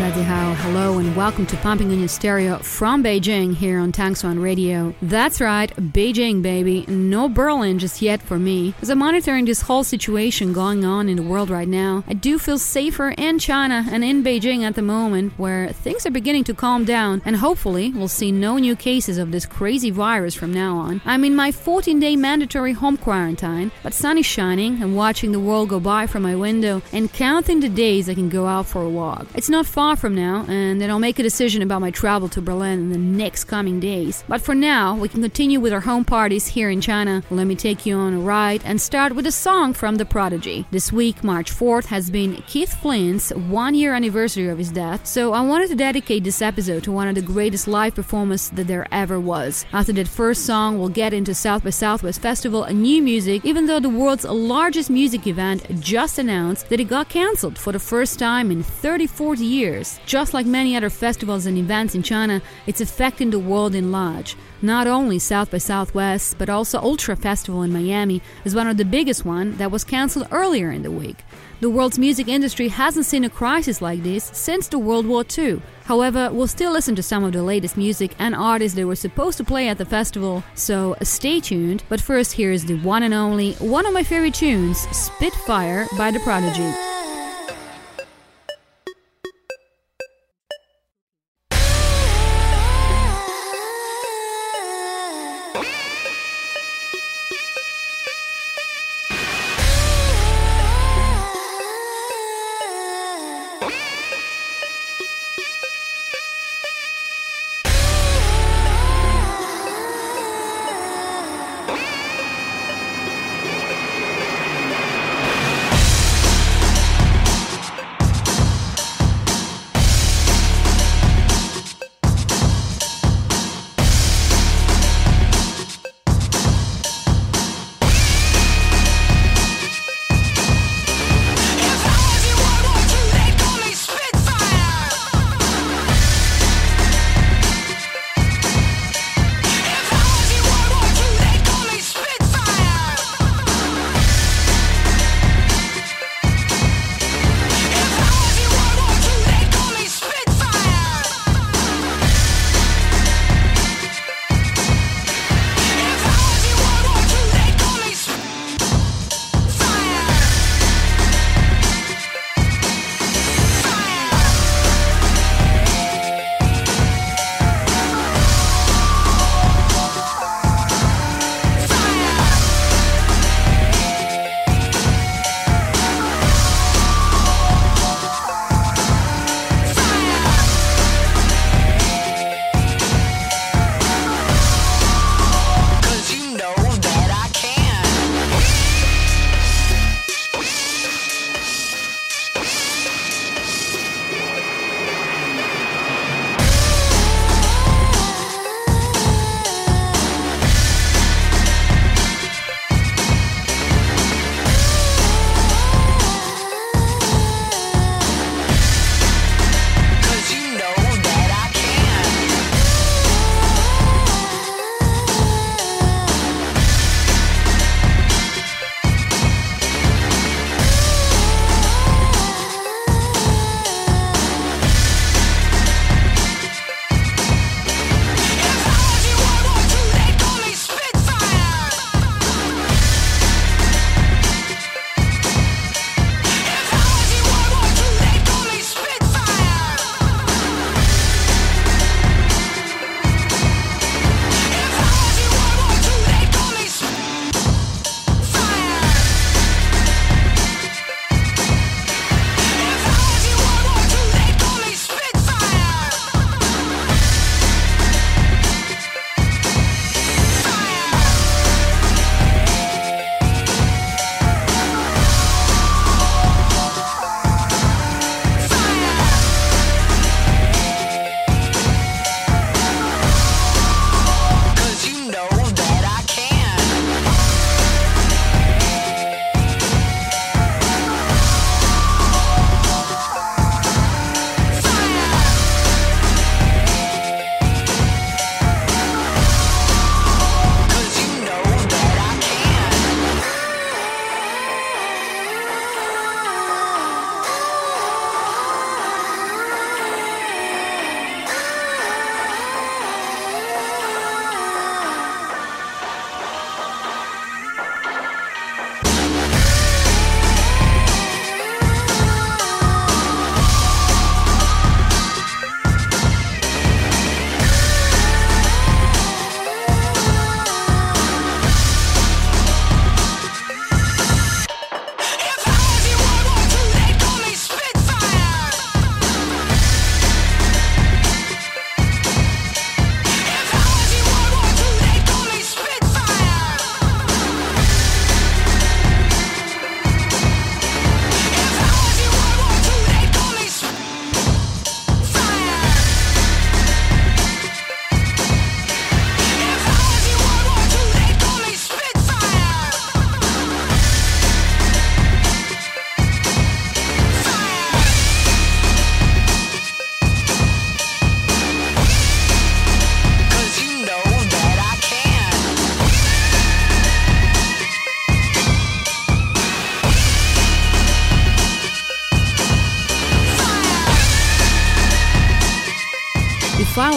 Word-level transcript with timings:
Hello 0.00 0.98
and 0.98 1.14
welcome 1.14 1.44
to 1.44 1.58
Pumping 1.58 1.92
on 1.92 1.98
Your 1.98 2.08
Stereo 2.08 2.56
from 2.60 3.04
Beijing 3.04 3.54
here 3.54 3.78
on 3.78 3.92
Tangsuan 3.92 4.42
Radio. 4.42 4.94
That's 5.02 5.42
right, 5.42 5.70
Beijing 5.76 6.40
baby, 6.40 6.86
no 6.88 7.28
Berlin 7.28 7.78
just 7.78 8.00
yet 8.00 8.22
for 8.22 8.38
me. 8.38 8.72
As 8.80 8.88
I'm 8.88 9.00
monitoring 9.00 9.44
this 9.44 9.60
whole 9.60 9.84
situation 9.84 10.54
going 10.54 10.86
on 10.86 11.10
in 11.10 11.16
the 11.16 11.22
world 11.22 11.50
right 11.50 11.68
now, 11.68 12.02
I 12.08 12.14
do 12.14 12.38
feel 12.38 12.56
safer 12.56 13.10
in 13.10 13.38
China 13.38 13.84
and 13.90 14.02
in 14.02 14.24
Beijing 14.24 14.62
at 14.62 14.74
the 14.74 14.80
moment 14.80 15.34
where 15.36 15.68
things 15.68 16.06
are 16.06 16.10
beginning 16.10 16.44
to 16.44 16.54
calm 16.54 16.86
down 16.86 17.20
and 17.26 17.36
hopefully 17.36 17.92
we'll 17.92 18.08
see 18.08 18.32
no 18.32 18.56
new 18.56 18.76
cases 18.76 19.18
of 19.18 19.32
this 19.32 19.44
crazy 19.44 19.90
virus 19.90 20.34
from 20.34 20.54
now 20.54 20.78
on. 20.78 21.02
I'm 21.04 21.26
in 21.26 21.36
my 21.36 21.52
14 21.52 22.00
day 22.00 22.16
mandatory 22.16 22.72
home 22.72 22.96
quarantine, 22.96 23.70
but 23.82 23.92
sun 23.92 24.16
is 24.16 24.24
shining 24.24 24.82
and 24.82 24.96
watching 24.96 25.32
the 25.32 25.40
world 25.40 25.68
go 25.68 25.78
by 25.78 26.06
from 26.06 26.22
my 26.22 26.34
window 26.34 26.80
and 26.90 27.12
counting 27.12 27.60
the 27.60 27.68
days 27.68 28.08
I 28.08 28.14
can 28.14 28.30
go 28.30 28.46
out 28.46 28.64
for 28.64 28.80
a 28.80 28.88
walk. 28.88 29.26
It's 29.34 29.50
not 29.50 29.66
far 29.66 29.89
from 29.98 30.14
now, 30.14 30.44
and 30.48 30.80
then 30.80 30.90
I'll 30.90 30.98
make 30.98 31.18
a 31.18 31.22
decision 31.22 31.62
about 31.62 31.80
my 31.80 31.90
travel 31.90 32.28
to 32.30 32.40
Berlin 32.40 32.78
in 32.78 32.92
the 32.92 32.98
next 32.98 33.44
coming 33.44 33.80
days. 33.80 34.24
But 34.28 34.40
for 34.40 34.54
now, 34.54 34.94
we 34.94 35.08
can 35.08 35.20
continue 35.20 35.60
with 35.60 35.72
our 35.72 35.80
home 35.80 36.04
parties 36.04 36.46
here 36.46 36.70
in 36.70 36.80
China. 36.80 37.22
Let 37.30 37.46
me 37.46 37.56
take 37.56 37.84
you 37.84 37.96
on 37.96 38.14
a 38.14 38.18
ride 38.20 38.62
and 38.64 38.80
start 38.80 39.14
with 39.14 39.26
a 39.26 39.32
song 39.32 39.74
from 39.74 39.96
The 39.96 40.04
Prodigy. 40.04 40.66
This 40.70 40.92
week, 40.92 41.24
March 41.24 41.50
4th, 41.50 41.86
has 41.86 42.10
been 42.10 42.42
Keith 42.46 42.72
Flint's 42.80 43.30
one 43.34 43.74
year 43.74 43.94
anniversary 43.94 44.48
of 44.48 44.58
his 44.58 44.70
death, 44.70 45.06
so 45.06 45.32
I 45.32 45.40
wanted 45.40 45.68
to 45.70 45.76
dedicate 45.76 46.24
this 46.24 46.40
episode 46.40 46.84
to 46.84 46.92
one 46.92 47.08
of 47.08 47.14
the 47.14 47.22
greatest 47.22 47.68
live 47.68 47.94
performances 47.94 48.50
that 48.50 48.66
there 48.66 48.86
ever 48.92 49.18
was. 49.18 49.66
After 49.72 49.92
that 49.94 50.08
first 50.08 50.46
song, 50.46 50.78
we'll 50.78 50.88
get 50.88 51.12
into 51.12 51.34
South 51.34 51.64
by 51.64 51.70
Southwest 51.70 52.22
Festival 52.22 52.64
and 52.64 52.82
new 52.82 53.02
music, 53.02 53.44
even 53.44 53.66
though 53.66 53.80
the 53.80 53.88
world's 53.88 54.24
largest 54.24 54.90
music 54.90 55.26
event 55.26 55.80
just 55.80 56.18
announced 56.18 56.68
that 56.68 56.80
it 56.80 56.84
got 56.84 57.08
cancelled 57.08 57.58
for 57.58 57.72
the 57.72 57.78
first 57.78 58.18
time 58.18 58.50
in 58.50 58.62
30 58.62 59.06
40 59.06 59.44
years. 59.44 59.79
Just 60.06 60.34
like 60.34 60.46
many 60.46 60.76
other 60.76 60.90
festivals 60.90 61.46
and 61.46 61.56
events 61.56 61.94
in 61.94 62.02
China, 62.02 62.42
it's 62.66 62.80
affecting 62.80 63.30
the 63.30 63.38
world 63.38 63.74
in 63.74 63.92
large. 63.92 64.36
Not 64.62 64.86
only 64.86 65.18
South 65.18 65.50
by 65.50 65.58
Southwest, 65.58 66.36
but 66.38 66.50
also 66.50 66.78
Ultra 66.80 67.16
Festival 67.16 67.62
in 67.62 67.72
Miami 67.72 68.20
is 68.44 68.54
one 68.54 68.68
of 68.68 68.76
the 68.76 68.84
biggest 68.84 69.24
one 69.24 69.56
that 69.56 69.70
was 69.70 69.84
cancelled 69.84 70.28
earlier 70.30 70.70
in 70.70 70.82
the 70.82 70.90
week. 70.90 71.24
The 71.60 71.70
world's 71.70 71.98
music 71.98 72.28
industry 72.28 72.68
hasn't 72.68 73.06
seen 73.06 73.24
a 73.24 73.30
crisis 73.30 73.82
like 73.82 74.02
this 74.02 74.24
since 74.32 74.68
the 74.68 74.78
World 74.78 75.06
War 75.06 75.24
II. 75.36 75.60
However, 75.84 76.30
we'll 76.32 76.46
still 76.46 76.72
listen 76.72 76.94
to 76.96 77.02
some 77.02 77.24
of 77.24 77.32
the 77.32 77.42
latest 77.42 77.76
music 77.76 78.14
and 78.18 78.34
artists 78.34 78.76
that 78.76 78.86
were 78.86 78.96
supposed 78.96 79.38
to 79.38 79.44
play 79.44 79.68
at 79.68 79.78
the 79.78 79.84
festival, 79.84 80.42
so 80.54 80.96
stay 81.02 81.40
tuned. 81.40 81.82
But 81.88 82.00
first, 82.00 82.32
here 82.32 82.50
is 82.50 82.64
the 82.64 82.78
one 82.78 83.02
and 83.02 83.12
only, 83.12 83.52
one 83.54 83.86
of 83.86 83.92
my 83.92 84.02
favorite 84.02 84.34
tunes, 84.34 84.78
Spitfire 84.92 85.86
by 85.98 86.10
The 86.10 86.20
Prodigy. 86.20 86.72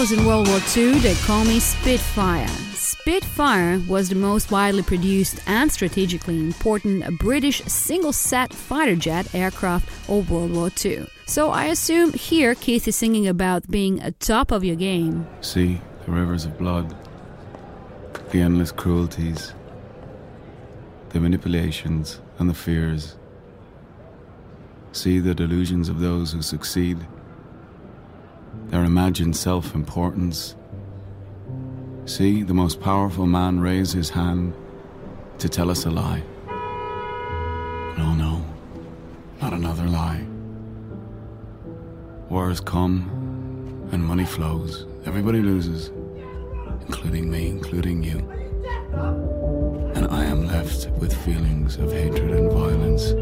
Was 0.04 0.12
in 0.12 0.26
World 0.26 0.50
War 0.50 0.60
II, 0.76 1.00
they 1.00 1.16
call 1.16 1.46
me 1.46 1.62
Spitfire. 1.62 2.50
Spitfire 2.74 3.80
was 3.88 4.10
the 4.10 4.16
most 4.16 4.52
widely 4.52 4.82
produced 4.84 5.40
and 5.48 5.72
strategically 5.72 6.38
important 6.40 7.18
British 7.20 7.62
single 7.68 8.12
set 8.12 8.54
fighter 8.54 8.98
jet 8.98 9.34
aircraft 9.34 9.88
of 10.10 10.30
World 10.30 10.52
War 10.52 10.70
II. 10.84 11.08
So 11.26 11.52
I 11.52 11.68
assume 11.68 12.12
here 12.12 12.54
Keith 12.54 12.86
is 12.86 12.98
singing 12.98 13.30
about 13.30 13.72
being 13.72 14.02
a 14.02 14.12
top 14.12 14.52
of 14.52 14.66
your 14.66 14.76
game. 14.76 15.26
See 15.40 15.80
the 16.06 16.12
rivers 16.12 16.44
of 16.44 16.58
blood, 16.58 16.94
the 18.32 18.42
endless 18.42 18.74
cruelties, 18.74 19.54
the 21.12 21.22
manipulations 21.22 22.20
and 22.40 22.50
the 22.50 22.54
fears. 22.54 23.16
See 24.92 25.20
the 25.20 25.34
delusions 25.34 25.88
of 25.88 26.02
those 26.02 26.34
who 26.34 26.42
succeed, 26.42 26.98
their 28.74 28.86
imagined 28.86 29.36
self 29.38 29.76
importance. 29.76 30.56
See 32.06 32.42
the 32.42 32.56
most 32.56 32.82
powerful 32.82 33.28
man 33.28 33.60
raise 33.60 33.92
his 33.92 34.10
hand 34.10 34.56
to 35.38 35.48
tell 35.48 35.70
us 35.70 35.86
a 35.86 35.92
lie. 35.92 36.24
No, 38.00 38.16
no, 38.16 38.44
not 39.40 39.54
another 39.54 39.84
lie. 39.84 40.26
Wars 42.30 42.60
come 42.60 43.88
and 43.92 44.04
money 44.04 44.26
flows. 44.26 44.88
Everybody 45.06 45.44
loses, 45.44 45.92
including 46.88 47.30
me, 47.30 47.50
including 47.50 48.02
you. 48.02 48.28
And 49.94 50.08
I 50.08 50.26
am 50.26 50.48
left 50.48 50.90
with 51.00 51.16
feelings 51.24 51.78
of 51.78 51.92
hatred 51.92 52.32
and 52.32 52.52
violence. 52.52 53.14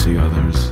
See 0.00 0.16
others 0.16 0.69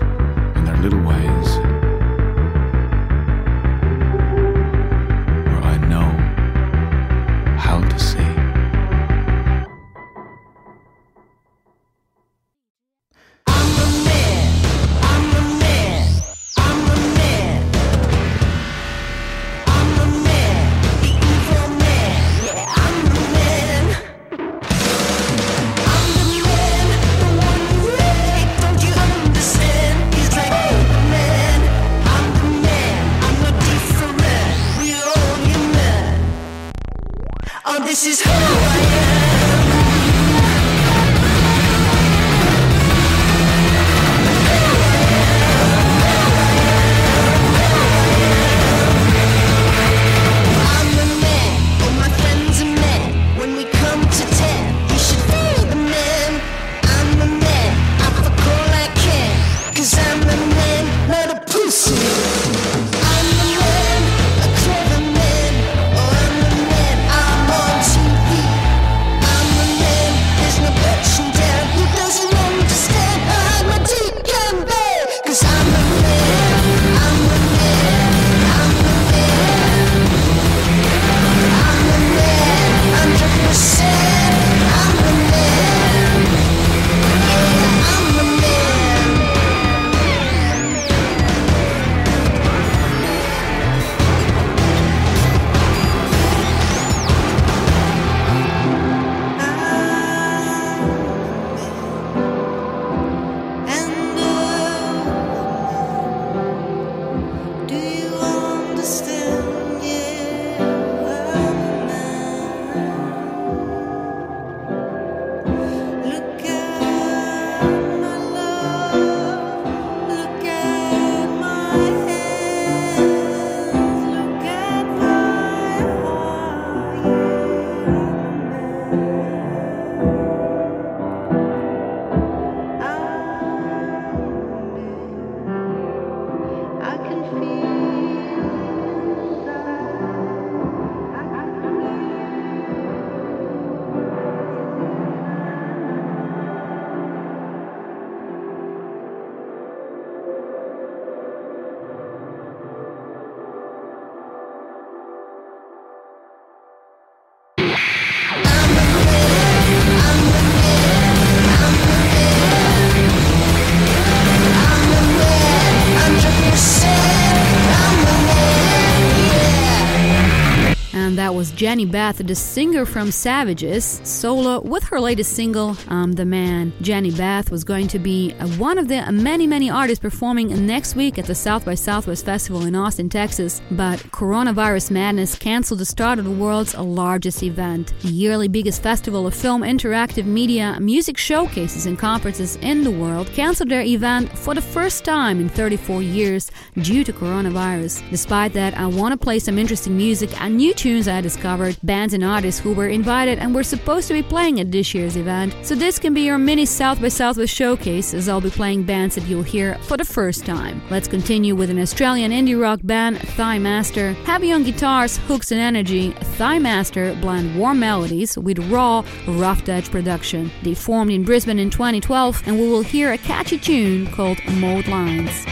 Jenny 171.59 171.87
Beth, 171.87 172.19
the 172.19 172.37
singer 172.37 172.87
from 172.87 173.11
Savages, 173.11 174.01
solo 174.05 174.61
with 174.61 174.85
her 174.85 175.01
latest 175.01 175.33
single, 175.33 175.77
I'm 175.89 176.13
the 176.13 176.25
Man. 176.25 176.73
Jenny 176.83 177.11
Beth 177.11 177.51
was 177.51 177.65
going 177.65 177.89
to 177.89 177.99
be 177.99 178.33
uh, 178.39 178.47
one 178.59 178.79
of 178.79 178.87
the 178.87 179.11
many, 179.11 179.49
many 179.49 179.69
artists 179.69 180.01
performing 180.01 180.67
next 180.67 180.95
week 180.95 181.19
at 181.19 181.25
the 181.25 181.35
South 181.35 181.65
by 181.65 181.75
Southwest 181.75 182.25
Festival 182.25 182.65
in 182.65 182.77
Austin, 182.77 183.09
Texas, 183.09 183.61
but 183.73 183.99
coronavirus 184.13 184.93
madness 184.93 185.35
canceled 185.35 185.81
the 185.81 185.85
start 185.85 186.21
of 186.21 186.25
the 186.25 186.31
world's 186.31 186.77
largest 186.77 187.43
event. 187.43 187.93
The 188.03 188.09
yearly 188.09 188.47
biggest 188.47 188.81
festival 188.81 189.27
of 189.27 189.35
film, 189.35 189.63
interactive 189.63 190.27
media, 190.27 190.79
music 190.79 191.19
showcases, 191.19 191.87
and 191.87 191.99
conferences 191.99 192.55
in 192.63 192.85
the 192.85 192.93
world 192.93 193.27
canceled 193.33 193.71
their 193.71 193.83
event 193.83 194.31
for 194.39 194.55
the 194.55 194.63
first 194.63 195.05
time 195.05 195.41
in 195.41 195.49
34 195.49 196.03
years 196.03 196.53
due 196.77 197.03
to 197.03 197.13
coronavirus. 197.13 198.09
Despite 198.11 198.53
that, 198.53 198.79
I 198.79 198.87
want 198.87 199.11
to 199.11 199.19
play 199.19 199.41
some 199.41 199.59
interesting 199.59 199.97
music 199.97 200.41
and 200.41 200.57
new 200.57 200.73
tunes 200.73 201.09
I 201.09 201.19
I 201.19 201.21
discovered 201.49 201.79
bands 201.83 202.13
and 202.13 202.23
artists 202.23 202.61
who 202.61 202.75
were 202.75 202.89
invited 202.89 203.39
and 203.39 203.55
were 203.55 203.63
supposed 203.63 204.07
to 204.07 204.13
be 204.13 204.23
playing 204.23 204.61
at 204.61 204.71
this 204.71 204.93
year's 204.93 205.17
event. 205.17 205.55
So 205.63 205.75
this 205.75 205.99
can 205.99 206.13
be 206.13 206.21
your 206.21 206.37
mini 206.37 206.67
South 206.67 207.01
by 207.01 207.09
Southwest 207.09 207.55
showcase 207.55 208.13
as 208.13 208.29
I'll 208.29 208.43
be 208.43 208.51
playing 208.51 208.83
bands 208.83 209.15
that 209.15 209.27
you'll 209.27 209.43
hear 209.43 209.77
for 209.89 209.97
the 209.97 210.05
first 210.05 210.45
time. 210.45 210.83
Let's 210.91 211.09
continue 211.09 211.57
with 211.57 211.71
an 211.71 211.79
Australian 211.79 212.33
indie 212.33 212.61
rock 212.61 212.81
band, 212.83 213.19
Thigh 213.37 213.59
Master. 213.59 214.13
Heavy 214.27 214.53
on 214.53 214.63
guitars, 214.63 215.17
hooks 215.27 215.51
and 215.51 215.61
energy, 215.61 216.11
Thigh 216.37 216.59
Master 216.59 217.15
blend 217.15 217.59
warm 217.59 217.81
melodies 217.81 218.37
with 218.37 218.59
raw, 218.71 219.03
rough 219.27 219.67
edge 219.71 219.91
production. 219.91 220.51
They 220.65 220.75
formed 220.75 221.13
in 221.13 221.25
Brisbane 221.25 221.59
in 221.59 221.71
2012 221.71 222.43
and 222.47 222.61
we 222.61 222.69
will 222.69 222.83
hear 222.83 223.13
a 223.13 223.19
catchy 223.19 223.59
tune 223.59 224.07
called 224.09 224.39
Mould 224.61 224.87
Lines. 224.87 225.47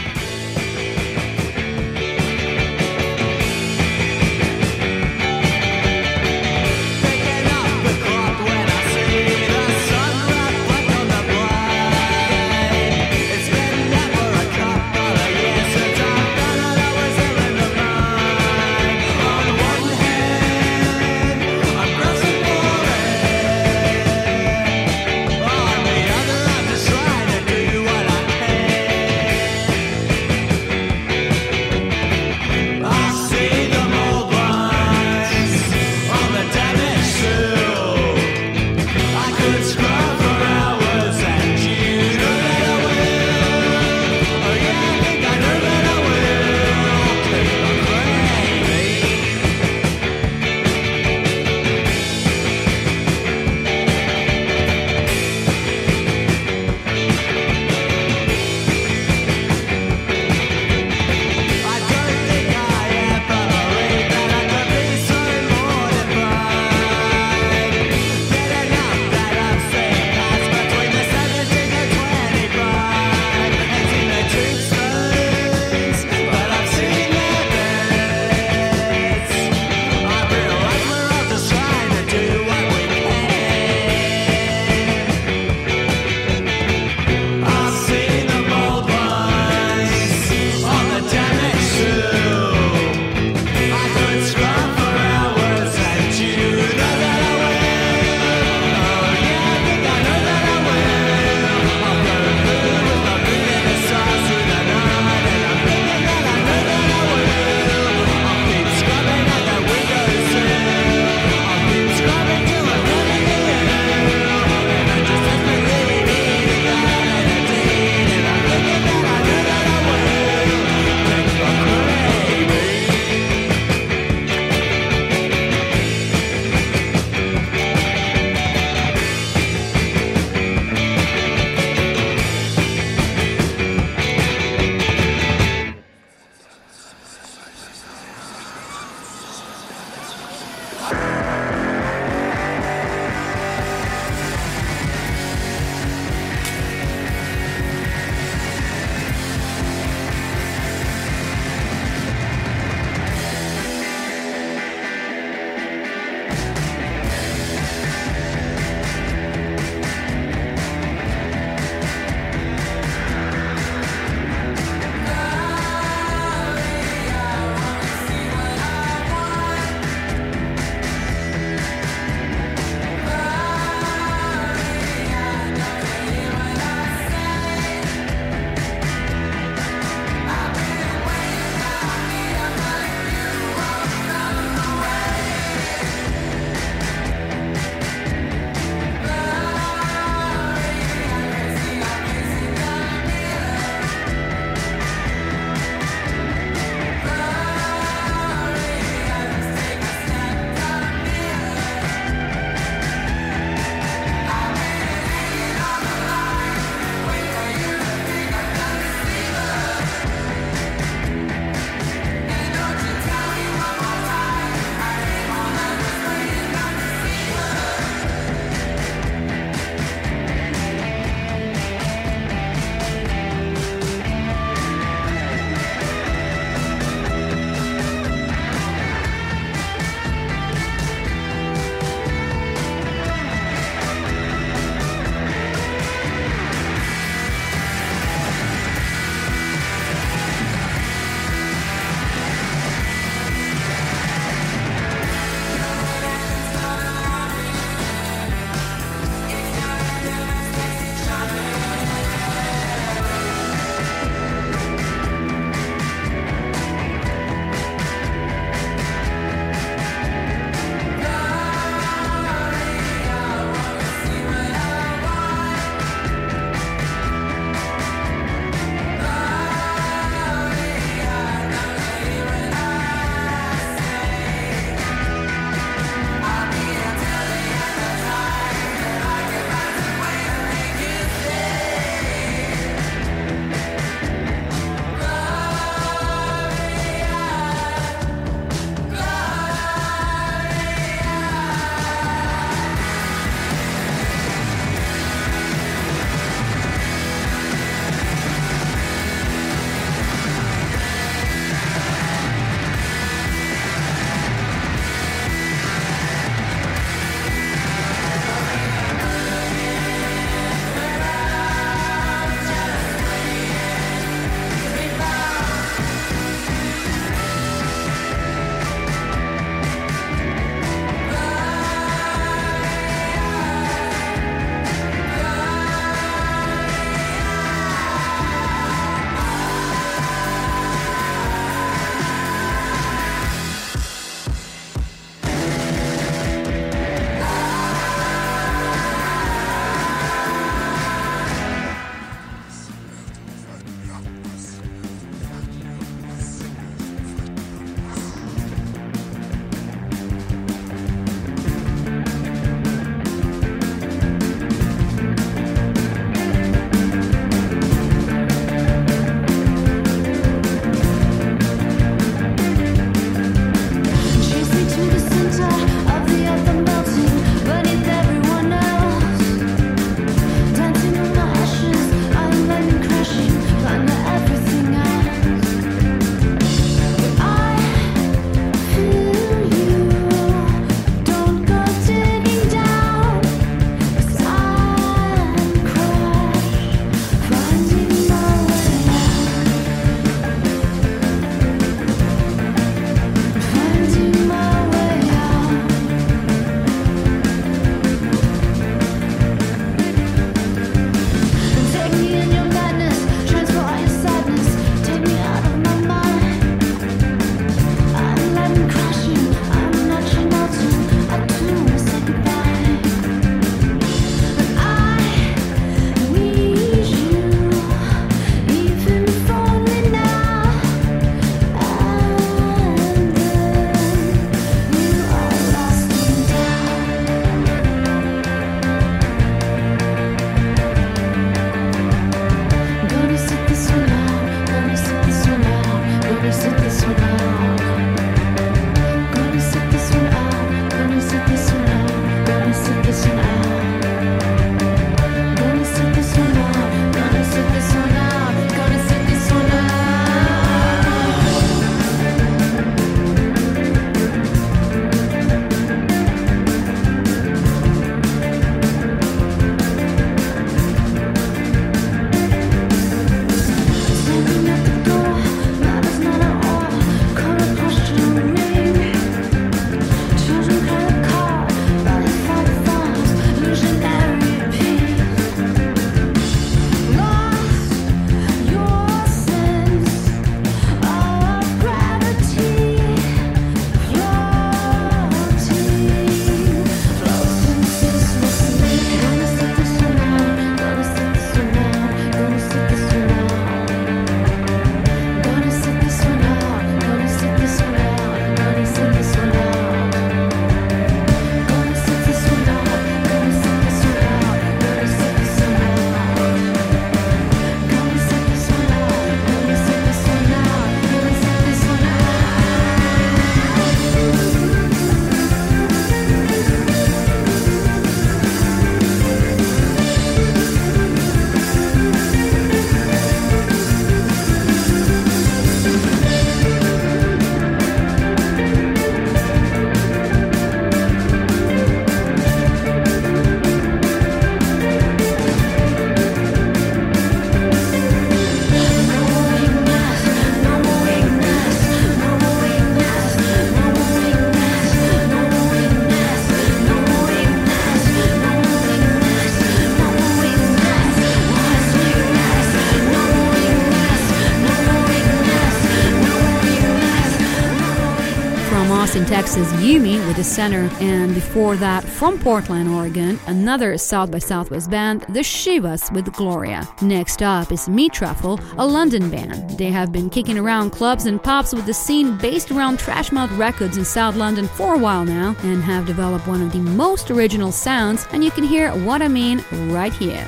Texas, 559.05 559.51
Ume 559.61 560.05
with 560.07 560.15
the 560.15 560.23
center, 560.23 560.69
and 560.79 561.13
before 561.13 561.55
that, 561.57 561.83
from 561.83 562.17
Portland, 562.19 562.69
Oregon, 562.69 563.19
another 563.27 563.77
South 563.77 564.09
by 564.11 564.19
Southwest 564.19 564.69
band, 564.69 565.01
the 565.09 565.19
Shivas 565.19 565.91
with 565.91 566.11
Gloria. 566.13 566.67
Next 566.81 567.21
up 567.21 567.51
is 567.51 567.67
Meatraffle, 567.67 568.39
a 568.57 568.65
London 568.65 569.09
band. 569.09 569.57
They 569.57 569.71
have 569.71 569.91
been 569.91 570.09
kicking 570.09 570.37
around 570.37 570.71
clubs 570.71 571.05
and 571.05 571.21
pubs 571.21 571.53
with 571.53 571.65
the 571.65 571.73
scene 571.73 572.17
based 572.17 572.51
around 572.51 572.79
Trashmouth 572.79 573.37
Records 573.37 573.77
in 573.77 573.85
South 573.85 574.15
London 574.15 574.47
for 574.47 574.75
a 574.75 574.79
while 574.79 575.05
now, 575.05 575.35
and 575.43 575.61
have 575.61 575.85
developed 575.85 576.27
one 576.27 576.41
of 576.41 576.51
the 576.51 576.59
most 576.59 577.11
original 577.11 577.51
sounds, 577.51 578.07
and 578.11 578.23
you 578.23 578.31
can 578.31 578.43
hear 578.43 578.71
what 578.85 579.01
I 579.01 579.07
mean 579.07 579.43
right 579.69 579.93
here. 579.93 580.25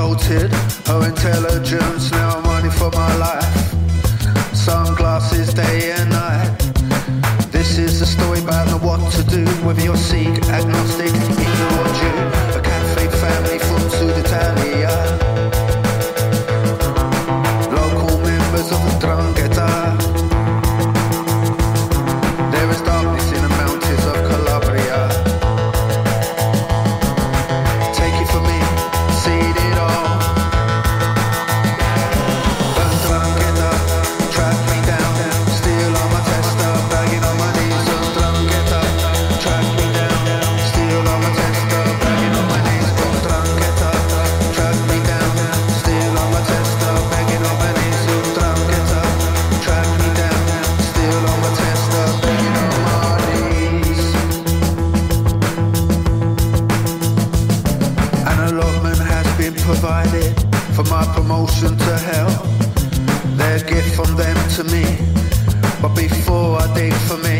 I 0.00 0.14
her 0.86 1.08
intelligence. 1.08 2.19
For 60.84 60.90
my 60.90 61.04
promotion 61.14 61.76
to 61.76 61.98
hell. 61.98 62.30
Their 63.36 63.58
gift 63.60 63.94
from 63.96 64.16
them 64.16 64.36
to 64.56 64.64
me. 64.64 64.84
But 65.82 65.94
before 65.94 66.58
I 66.58 66.72
dig 66.74 66.92
for 67.08 67.18
me, 67.18 67.38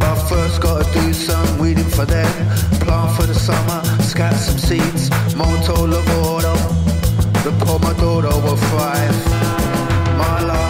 I 0.00 0.12
first 0.28 0.60
gotta 0.60 0.86
do 0.92 1.12
some 1.12 1.58
weeding 1.58 1.90
for 1.96 2.04
them. 2.04 2.32
Plant 2.82 3.16
for 3.16 3.26
the 3.26 3.34
summer, 3.34 3.80
scat 4.02 4.34
some 4.34 4.58
seeds. 4.58 5.10
Monto 5.38 5.76
Lavoro, 5.92 6.54
the 7.44 7.52
Pomodoro 7.64 8.34
will 8.44 8.60
thrive. 8.68 9.18
My 10.22 10.42
last 10.50 10.69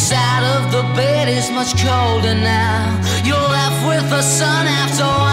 side 0.00 0.44
of 0.56 0.72
the 0.72 0.82
bed 0.96 1.28
is 1.28 1.50
much 1.50 1.76
colder 1.76 2.34
now. 2.34 2.98
You're 3.22 3.36
left 3.36 3.86
with 3.86 4.08
the 4.08 4.22
sun 4.22 4.66
after 4.66 5.29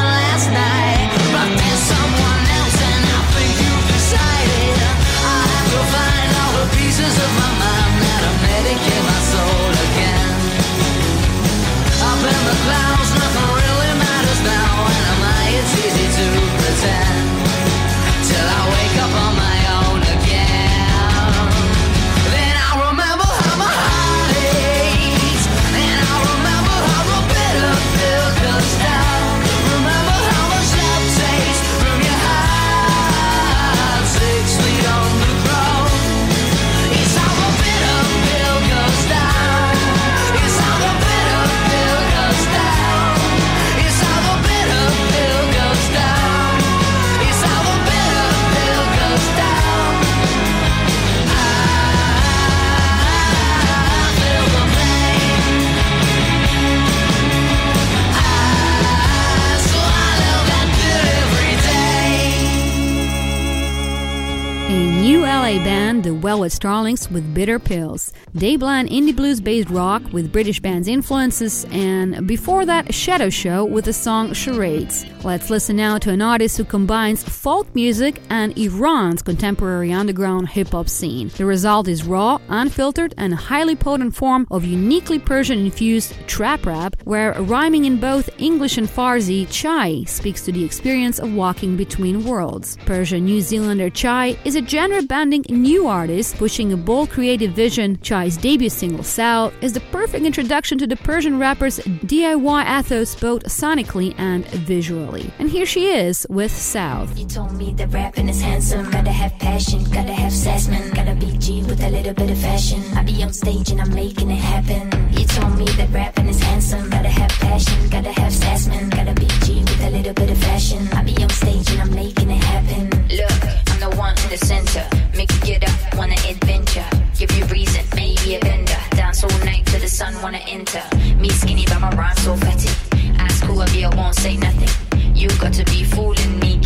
band 65.98 66.04
The 66.04 66.14
Velvet 66.14 66.52
Starlings 66.52 67.10
with 67.10 67.34
Bitter 67.34 67.60
Pills, 67.60 68.14
Dayblind 68.36 68.90
indie 68.90 69.16
blues 69.16 69.42
based 69.42 69.70
rock 69.70 70.02
with 70.14 70.32
British 70.32 70.60
bands 70.60 70.88
influences, 70.88 71.66
and 71.72 72.28
before 72.28 72.66
that, 72.66 72.94
Shadow 72.94 73.30
Show 73.30 73.66
with 73.66 73.86
the 73.86 73.94
song 73.94 74.34
Charades. 74.34 75.06
Let's 75.24 75.50
listen 75.50 75.76
now 75.76 75.98
to 76.00 76.12
an 76.12 76.22
artist 76.22 76.58
who 76.58 76.64
combines 76.64 77.24
folk 77.24 77.74
music 77.76 78.22
and 78.30 78.58
Iran's 78.58 79.22
contemporary 79.22 79.92
underground 79.92 80.50
hip 80.50 80.70
hop 80.70 80.90
scene. 80.90 81.30
The 81.30 81.46
result 81.46 81.88
is 81.88 82.04
raw, 82.04 82.40
unfiltered, 82.50 83.14
and 83.18 83.34
highly 83.34 83.76
potent 83.76 84.16
form 84.16 84.48
of 84.52 84.66
uniquely 84.66 85.20
Persian 85.20 85.60
infused 85.60 86.14
trap 86.28 86.66
rap, 86.66 86.96
where 87.06 87.34
rhyming 87.42 87.86
in 87.86 88.00
both 88.00 88.30
English 88.38 88.78
and 88.78 88.88
Farsi, 88.88 89.48
Chaii 89.48 90.08
speaks 90.08 90.44
to 90.46 90.52
the 90.52 90.64
experience 90.64 91.20
of 91.20 91.34
walking 91.34 91.76
between 91.76 92.24
worlds. 92.24 92.78
Persian 92.86 93.26
New 93.26 93.42
Zealander 93.42 93.90
Chaii 93.90 94.38
is 94.46 94.56
a 94.56 94.66
genre 94.66 95.02
bending 95.02 95.44
new 95.50 95.87
artist 95.88 96.36
pushing 96.36 96.74
a 96.74 96.78
bold 96.78 97.10
creative 97.10 97.52
vision, 97.52 97.98
Chaii's 97.98 98.38
debut 98.38 98.70
single 98.70 99.04
South 99.04 99.54
is 99.62 99.74
the 99.74 99.80
perfect 99.92 100.26
introduction 100.26 100.78
to 100.78 100.88
the 100.88 100.96
Persian 100.98 101.40
rapper's 101.40 101.80
DIY 101.80 102.80
ethos 102.80 103.16
both 103.16 103.44
sonically 103.46 104.14
and 104.18 104.46
visually. 104.48 105.32
And 105.40 105.50
here 105.50 105.66
she 105.66 105.88
is 105.88 106.28
with 106.30 106.52
South. 106.52 107.18
You 107.18 107.26
told 107.26 107.54
me 107.54 107.74
that 107.74 107.92
rapping 107.94 108.30
is 108.30 108.42
handsome, 108.42 108.90
gotta 108.92 109.12
have 109.12 109.38
passion, 109.40 109.84
gotta 109.86 110.14
have 110.14 110.32
sassman, 110.32 110.94
gotta 110.94 111.16
be 111.16 111.38
G 111.38 111.64
with 111.64 111.82
a 111.82 111.90
little 111.90 112.14
bit 112.14 112.32
of 112.32 112.38
fashion. 112.38 112.82
I 112.96 113.04
be 113.04 113.24
on 113.24 113.34
stage 113.34 113.72
and 113.72 113.82
I'm 113.82 113.94
making 113.94 114.30
it 114.30 114.36
happen. 114.36 115.14
You 115.14 115.26
told 115.26 115.58
me 115.58 115.66
that 115.66 115.90
rapping 115.92 116.28
is 116.28 116.42
handsome, 116.42 116.90
gotta 116.90 117.10
have 117.10 117.32
passion, 117.32 117.90
gotta 117.90 118.12
have 118.12 118.34
sassman, 118.34 118.90
gotta 118.90 119.14
be 119.14 119.28
G 119.46 119.60
with 119.60 119.82
a 119.82 119.90
little 119.90 120.14
bit 120.14 120.30
of 120.30 120.38
fashion. 120.38 120.88
I 120.94 121.04
be 121.04 121.16
on 121.24 121.30
stage 121.30 121.70
and 121.72 121.82
I'm 121.82 121.96
making 121.96 122.30
it 122.30 122.44
happen. 122.44 122.90
Look, 123.10 123.44
I'm 123.72 123.80
the 123.80 123.96
one 123.98 124.16
in 124.24 124.30
the 124.30 124.38
center 124.38 125.07
get 125.48 125.64
up, 125.64 125.96
wanna 125.98 126.16
adventure. 126.28 126.86
Give 127.18 127.32
you 127.32 127.46
reason, 127.46 127.84
maybe 127.96 128.36
a 128.36 128.40
bender. 128.40 128.80
Dance 128.92 129.24
all 129.24 129.40
night 129.46 129.66
till 129.66 129.80
the 129.80 129.88
sun 129.88 130.14
wanna 130.22 130.40
enter. 130.40 130.84
Me 131.22 131.30
skinny, 131.30 131.66
but 131.66 131.80
my 131.80 131.90
rhyme 131.92 132.18
so 132.18 132.36
fatty. 132.36 132.70
Ask 133.18 133.46
who 133.46 133.62
I 133.62 133.66
be, 133.72 133.86
I 133.86 133.96
won't 133.96 134.16
say 134.16 134.36
nothing. 134.36 134.70
You 135.16 135.30
got 135.40 135.54
to 135.54 135.64
be 135.64 135.86
fooling 135.86 136.40
me. 136.40 136.57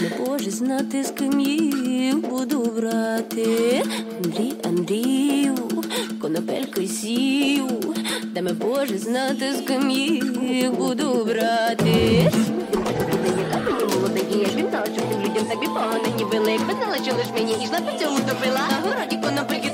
Не 0.00 0.10
Боже 0.18 0.50
з 1.04 1.10
ким 1.10 1.40
їх 1.40 2.28
буду 2.28 2.72
брати. 2.76 3.82
Андрій, 4.24 4.54
Андрію, 4.64 5.54
конопелько 6.20 6.80
сію, 6.82 7.68
та 8.34 8.42
ми 8.42 8.52
Боже 8.52 8.98
знати, 8.98 9.54
з 9.54 9.60
ким 9.60 9.90
їх 9.90 10.72
буду 10.72 11.24
брати. 11.24 12.30
Я 14.44 14.50
ж 14.50 14.56
він 14.56 14.66
що 14.84 15.02
всім 15.06 15.20
людям 15.22 15.44
так 15.48 15.60
біпогано 15.60 16.04
ніби 16.18 16.38
лик. 16.38 16.60
Ви 16.60 16.74
знала, 16.74 16.96
що 17.04 17.14
лиш 17.16 17.26
мені 17.34 17.56
ніжна 17.56 17.80
по 17.80 17.98
цьому 17.98 18.18
топила. 18.18 18.60
На 18.70 18.90
городі 18.90 19.16
конопельки 19.16 19.70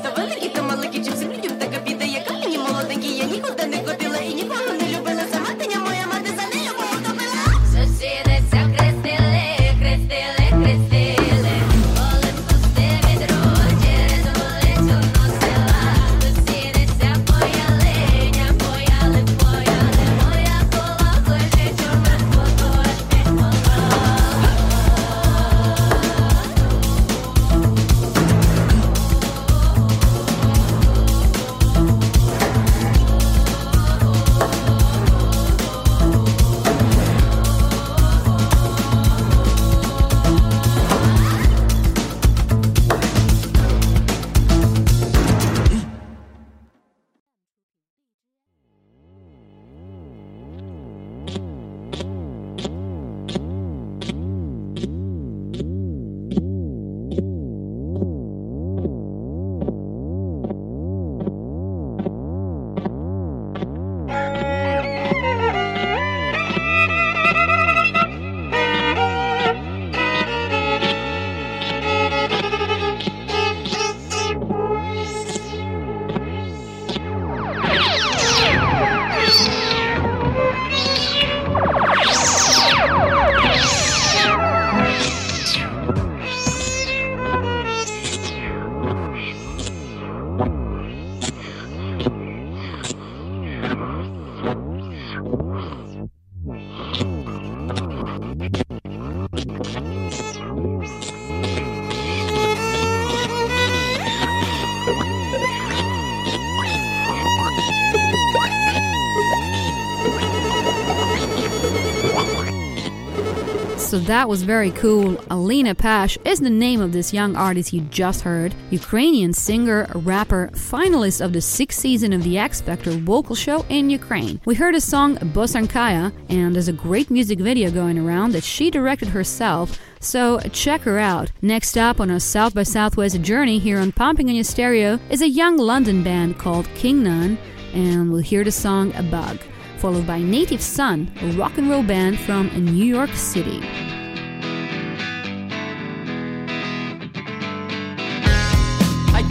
that 114.10 114.28
was 114.28 114.42
very 114.42 114.72
cool. 114.72 115.16
Alina 115.30 115.72
Pash 115.72 116.18
is 116.24 116.40
the 116.40 116.50
name 116.50 116.80
of 116.80 116.90
this 116.90 117.14
young 117.14 117.36
artist 117.36 117.72
you 117.72 117.82
just 117.82 118.22
heard. 118.22 118.52
Ukrainian 118.70 119.32
singer, 119.32 119.86
rapper, 119.94 120.50
finalist 120.52 121.24
of 121.24 121.32
the 121.32 121.40
sixth 121.40 121.78
season 121.78 122.12
of 122.12 122.24
the 122.24 122.36
X 122.36 122.60
Factor 122.60 122.90
vocal 122.90 123.36
show 123.36 123.64
in 123.68 123.88
Ukraine. 123.88 124.40
We 124.46 124.56
heard 124.56 124.74
a 124.74 124.80
song 124.80 125.14
Bosarkanya, 125.18 126.12
and 126.28 126.52
there's 126.52 126.66
a 126.66 126.72
great 126.72 127.08
music 127.08 127.38
video 127.38 127.70
going 127.70 128.00
around 128.00 128.32
that 128.32 128.42
she 128.42 128.68
directed 128.68 129.10
herself. 129.10 129.78
So 130.00 130.40
check 130.50 130.80
her 130.80 130.98
out. 130.98 131.30
Next 131.40 131.78
up 131.78 132.00
on 132.00 132.10
our 132.10 132.18
South 132.18 132.52
by 132.52 132.64
Southwest 132.64 133.22
journey 133.22 133.60
here 133.60 133.78
on 133.78 133.92
Pumping 133.92 134.28
on 134.28 134.34
Your 134.34 134.42
Stereo 134.42 134.98
is 135.08 135.22
a 135.22 135.28
young 135.28 135.56
London 135.56 136.02
band 136.02 136.36
called 136.36 136.66
King 136.74 137.04
Nun, 137.04 137.38
and 137.74 138.10
we'll 138.10 138.22
hear 138.22 138.42
the 138.42 138.50
song 138.50 138.92
A 138.96 139.04
Bug 139.04 139.38
followed 139.78 140.06
by 140.06 140.20
Native 140.20 140.60
Sun, 140.60 141.10
a 141.22 141.32
rock 141.38 141.56
and 141.56 141.70
roll 141.70 141.82
band 141.82 142.18
from 142.18 142.48
New 142.48 142.84
York 142.84 143.14
City. 143.14 143.62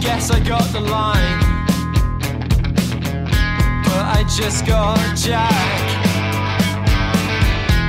Guess 0.00 0.30
I 0.30 0.40
got 0.40 0.64
the 0.72 0.80
line, 0.80 1.40
but 3.84 4.04
I 4.16 4.24
just 4.36 4.66
got 4.66 4.98
Jack. 5.16 5.52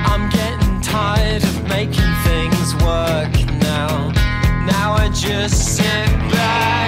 I'm 0.05 0.29
getting 0.29 0.81
tired 0.81 1.43
of 1.43 1.67
making 1.69 2.13
things 2.25 2.75
work 2.83 3.33
now. 3.61 4.09
Now 4.65 4.93
I 4.93 5.09
just 5.13 5.77
sit 5.77 6.07
back. 6.31 6.80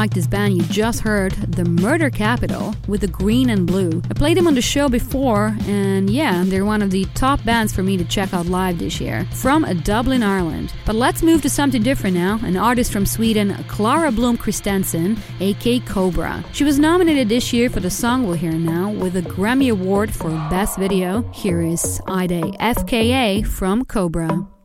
like 0.00 0.14
this 0.14 0.26
band 0.26 0.56
you 0.56 0.62
just 0.62 1.00
heard, 1.00 1.32
The 1.32 1.66
Murder 1.66 2.08
Capital, 2.08 2.74
with 2.88 3.02
the 3.02 3.06
green 3.06 3.50
and 3.50 3.66
blue. 3.66 4.00
I 4.08 4.14
played 4.14 4.38
them 4.38 4.46
on 4.46 4.54
the 4.54 4.62
show 4.62 4.88
before, 4.88 5.54
and 5.66 6.08
yeah, 6.08 6.42
they're 6.46 6.64
one 6.64 6.80
of 6.80 6.90
the 6.90 7.04
top 7.14 7.44
bands 7.44 7.74
for 7.74 7.82
me 7.82 7.98
to 7.98 8.04
check 8.04 8.32
out 8.32 8.46
live 8.46 8.78
this 8.78 8.98
year, 8.98 9.26
from 9.34 9.62
Dublin, 9.84 10.22
Ireland. 10.22 10.72
But 10.86 10.94
let's 10.94 11.22
move 11.22 11.42
to 11.42 11.50
something 11.50 11.82
different 11.82 12.16
now 12.16 12.40
an 12.44 12.56
artist 12.56 12.90
from 12.90 13.04
Sweden, 13.04 13.52
Clara 13.68 14.10
Bloom 14.10 14.38
Christensen, 14.38 15.18
aka 15.38 15.80
Cobrah. 15.80 16.42
She 16.54 16.64
was 16.64 16.78
nominated 16.78 17.28
this 17.28 17.52
year 17.52 17.68
for 17.68 17.80
the 17.80 17.90
song 17.90 18.24
we'll 18.24 18.38
hear 18.38 18.52
now 18.52 18.90
with 18.90 19.16
a 19.16 19.22
Grammy 19.22 19.70
Award 19.70 20.14
for 20.14 20.30
Best 20.48 20.78
Video. 20.78 21.30
Here 21.32 21.60
is 21.60 22.00
Ida 22.06 22.40
FKA 22.58 23.46
from 23.46 23.84
Cobrah. 23.84 24.59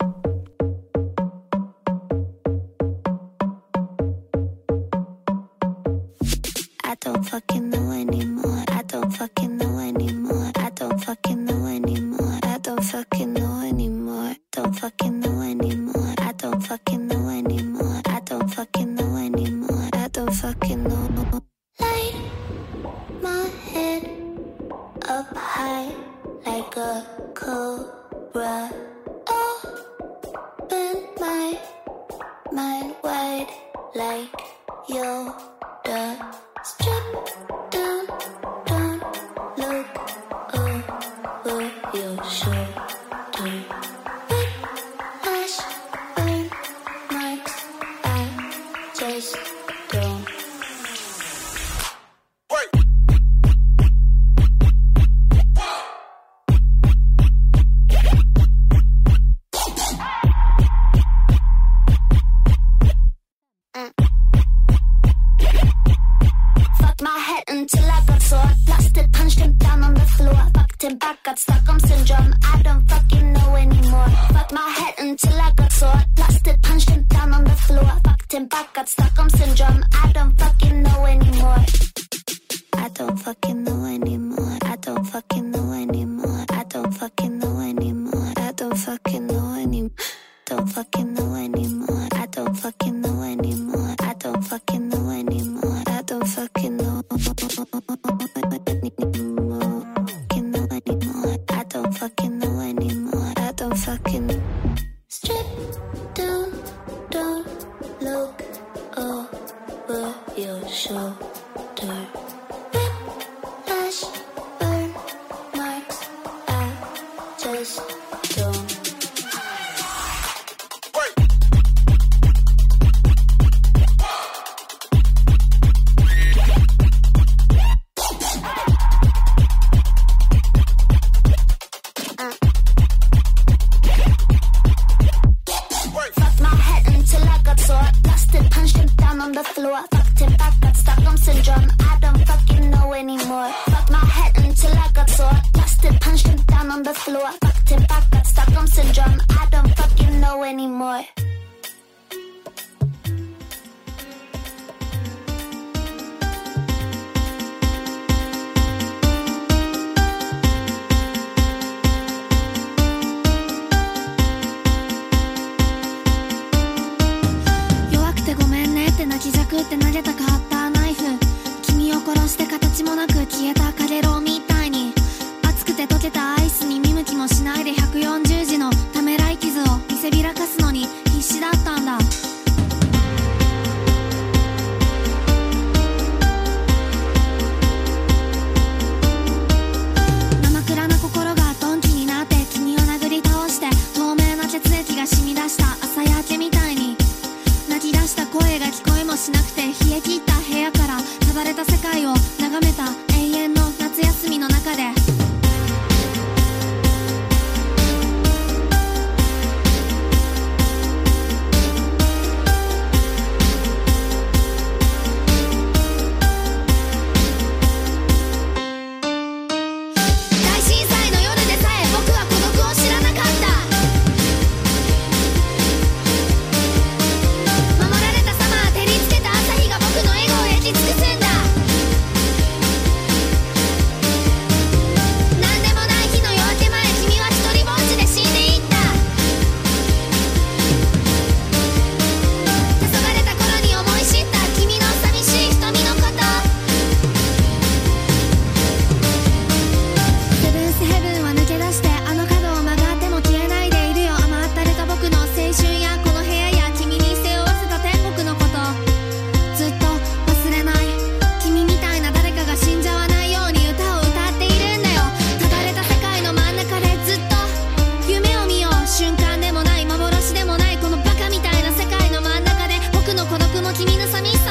eyes. 49.15 49.54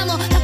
mano 0.05 0.34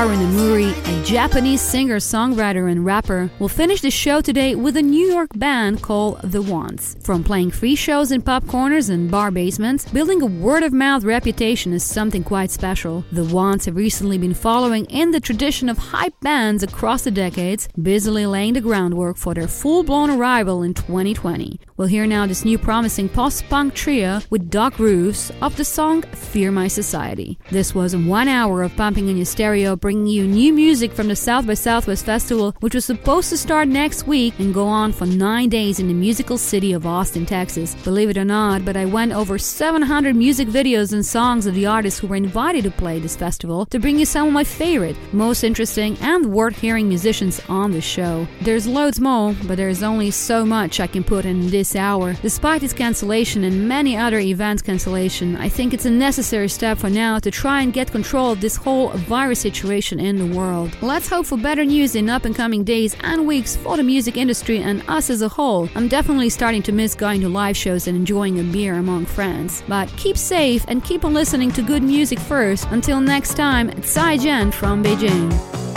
That 0.00 0.06
was 0.06 0.88
a 0.88 1.04
Japanese 1.04 1.60
singer, 1.60 1.96
songwriter, 1.96 2.72
and 2.72 2.86
rapper. 2.86 3.30
We'll 3.38 3.50
finish 3.50 3.82
the 3.82 3.90
show 3.90 4.22
today 4.22 4.54
with 4.54 4.78
a 4.78 4.82
New 4.82 5.06
York 5.06 5.28
band 5.34 5.82
called 5.82 6.22
The 6.22 6.40
Wants. 6.40 6.96
From 7.02 7.22
playing 7.22 7.50
free 7.50 7.74
shows 7.74 8.10
in 8.10 8.22
pub 8.22 8.48
corners 8.48 8.88
and 8.88 9.10
bar 9.10 9.30
basements, 9.30 9.86
building 9.90 10.22
a 10.22 10.24
word 10.24 10.62
of 10.62 10.72
mouth 10.72 11.04
reputation 11.04 11.74
is 11.74 11.84
something 11.84 12.24
quite 12.24 12.50
special. 12.50 13.04
The 13.12 13.26
Wants 13.26 13.66
have 13.66 13.76
recently 13.76 14.16
been 14.16 14.32
following 14.32 14.86
in 14.86 15.10
the 15.10 15.20
tradition 15.20 15.68
of 15.68 15.76
hype 15.76 16.18
bands 16.22 16.62
across 16.62 17.04
the 17.04 17.10
decades, 17.10 17.68
busily 17.82 18.24
laying 18.24 18.54
the 18.54 18.62
groundwork 18.62 19.18
for 19.18 19.34
their 19.34 19.48
full 19.48 19.82
blown 19.82 20.08
arrival 20.08 20.62
in 20.62 20.72
2020. 20.72 21.60
We'll 21.80 21.88
hear 21.88 22.06
now 22.06 22.26
this 22.26 22.44
new 22.44 22.58
promising 22.58 23.08
post 23.08 23.48
punk 23.48 23.72
trio 23.72 24.20
with 24.28 24.50
Doc 24.50 24.78
Roofs 24.78 25.32
of 25.40 25.56
the 25.56 25.64
song 25.64 26.02
Fear 26.02 26.52
My 26.52 26.68
Society. 26.68 27.38
This 27.50 27.74
was 27.74 27.96
one 27.96 28.28
hour 28.28 28.62
of 28.62 28.76
pumping 28.76 29.08
in 29.08 29.16
your 29.16 29.24
stereo, 29.24 29.76
bringing 29.76 30.06
you 30.06 30.26
new 30.26 30.52
music 30.52 30.92
from 30.92 31.08
the 31.08 31.16
South 31.16 31.46
by 31.46 31.54
Southwest 31.54 32.04
Festival, 32.04 32.54
which 32.60 32.74
was 32.74 32.84
supposed 32.84 33.30
to 33.30 33.38
start 33.38 33.66
next 33.66 34.06
week 34.06 34.38
and 34.38 34.52
go 34.52 34.66
on 34.66 34.92
for 34.92 35.06
nine 35.06 35.48
days 35.48 35.80
in 35.80 35.88
the 35.88 35.94
musical 35.94 36.36
city 36.36 36.74
of 36.74 36.84
Austin, 36.84 37.24
Texas. 37.24 37.74
Believe 37.76 38.10
it 38.10 38.18
or 38.18 38.26
not, 38.26 38.62
but 38.62 38.76
I 38.76 38.84
went 38.84 39.12
over 39.12 39.38
700 39.38 40.14
music 40.14 40.48
videos 40.48 40.92
and 40.92 41.06
songs 41.06 41.46
of 41.46 41.54
the 41.54 41.64
artists 41.64 41.98
who 41.98 42.08
were 42.08 42.16
invited 42.16 42.64
to 42.64 42.70
play 42.70 42.98
this 42.98 43.16
festival 43.16 43.64
to 43.64 43.78
bring 43.78 43.98
you 43.98 44.04
some 44.04 44.26
of 44.26 44.34
my 44.34 44.44
favorite, 44.44 44.98
most 45.14 45.44
interesting, 45.44 45.96
and 46.02 46.26
worth 46.26 46.58
hearing 46.58 46.90
musicians 46.90 47.40
on 47.48 47.70
the 47.70 47.80
show. 47.80 48.28
There's 48.42 48.66
loads 48.66 49.00
more, 49.00 49.34
but 49.44 49.56
there's 49.56 49.82
only 49.82 50.10
so 50.10 50.44
much 50.44 50.78
I 50.78 50.86
can 50.86 51.02
put 51.02 51.24
in 51.24 51.48
this 51.48 51.69
hour. 51.76 52.14
Despite 52.22 52.62
its 52.62 52.72
cancellation 52.72 53.44
and 53.44 53.68
many 53.68 53.96
other 53.96 54.18
events 54.18 54.62
cancellation, 54.62 55.36
I 55.36 55.48
think 55.48 55.74
it's 55.74 55.86
a 55.86 55.90
necessary 55.90 56.48
step 56.48 56.78
for 56.78 56.90
now 56.90 57.18
to 57.18 57.30
try 57.30 57.62
and 57.62 57.72
get 57.72 57.92
control 57.92 58.32
of 58.32 58.40
this 58.40 58.56
whole 58.56 58.90
virus 58.90 59.40
situation 59.40 60.00
in 60.00 60.16
the 60.18 60.36
world. 60.36 60.76
Let's 60.82 61.08
hope 61.08 61.26
for 61.26 61.38
better 61.38 61.64
news 61.64 61.94
in 61.94 62.08
up 62.08 62.24
and 62.24 62.34
coming 62.34 62.64
days 62.64 62.96
and 63.00 63.26
weeks 63.26 63.56
for 63.56 63.76
the 63.76 63.82
music 63.82 64.16
industry 64.16 64.58
and 64.58 64.82
us 64.88 65.10
as 65.10 65.22
a 65.22 65.28
whole. 65.28 65.68
I'm 65.74 65.88
definitely 65.88 66.30
starting 66.30 66.62
to 66.62 66.72
miss 66.72 66.94
going 66.94 67.20
to 67.22 67.28
live 67.28 67.56
shows 67.56 67.86
and 67.86 67.96
enjoying 67.96 68.40
a 68.40 68.42
beer 68.42 68.74
among 68.74 69.06
friends. 69.06 69.62
But 69.68 69.88
keep 69.96 70.16
safe 70.16 70.64
and 70.68 70.84
keep 70.84 71.04
on 71.04 71.14
listening 71.14 71.50
to 71.52 71.62
good 71.62 71.82
music 71.82 72.18
first. 72.18 72.66
Until 72.70 73.00
next 73.00 73.34
time, 73.34 73.70
it's 73.70 73.90
Sai 73.90 74.16
Jen 74.16 74.50
from 74.50 74.82
Beijing. 74.82 75.69